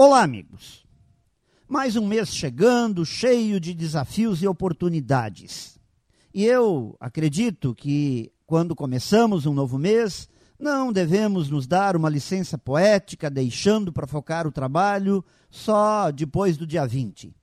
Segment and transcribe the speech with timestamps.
[0.00, 0.86] Olá, amigos.
[1.68, 5.76] Mais um mês chegando, cheio de desafios e oportunidades.
[6.32, 12.56] E eu acredito que, quando começamos um novo mês, não devemos nos dar uma licença
[12.56, 17.34] poética, deixando para focar o trabalho só depois do dia 20.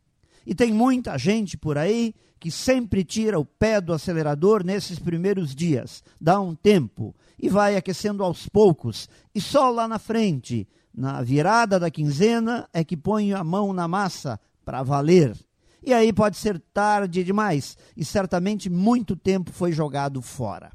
[0.45, 5.55] E tem muita gente por aí que sempre tira o pé do acelerador nesses primeiros
[5.55, 11.21] dias, dá um tempo e vai aquecendo aos poucos, e só lá na frente na
[11.21, 15.35] virada da quinzena é que põe a mão na massa para valer.
[15.83, 20.71] E aí pode ser tarde demais e certamente muito tempo foi jogado fora.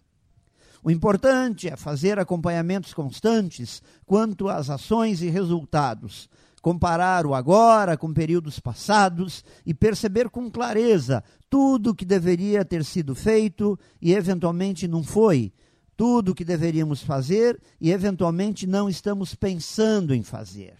[0.82, 6.28] O importante é fazer acompanhamentos constantes quanto às ações e resultados,
[6.60, 12.84] comparar o agora com períodos passados e perceber com clareza tudo o que deveria ter
[12.84, 15.52] sido feito e eventualmente não foi,
[15.96, 20.74] tudo o que deveríamos fazer e, eventualmente, não estamos pensando em fazer.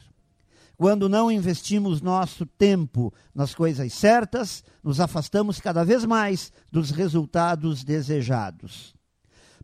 [0.76, 7.84] Quando não investimos nosso tempo nas coisas certas, nos afastamos cada vez mais dos resultados
[7.84, 8.94] desejados.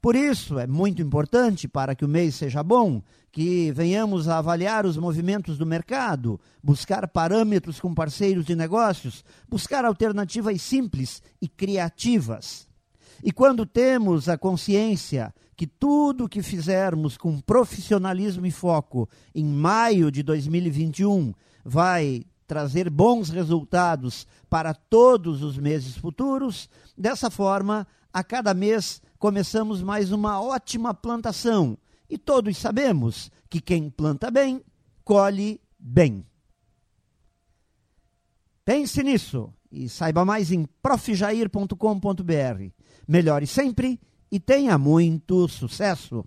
[0.00, 3.02] Por isso, é muito importante, para que o mês seja bom,
[3.32, 9.84] que venhamos a avaliar os movimentos do mercado, buscar parâmetros com parceiros de negócios, buscar
[9.84, 12.66] alternativas simples e criativas.
[13.22, 19.44] E quando temos a consciência que tudo o que fizermos com profissionalismo e foco em
[19.44, 21.32] maio de 2021
[21.64, 26.68] vai trazer bons resultados para todos os meses futuros.
[26.96, 27.86] Dessa forma,
[28.16, 31.76] a cada mês começamos mais uma ótima plantação.
[32.08, 34.64] E todos sabemos que quem planta bem,
[35.04, 36.24] colhe bem.
[38.64, 42.70] Pense nisso e saiba mais em profjair.com.br.
[43.06, 44.00] Melhore sempre
[44.32, 46.24] e tenha muito sucesso!